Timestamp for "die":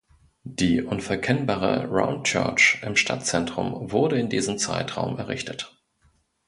0.47-0.81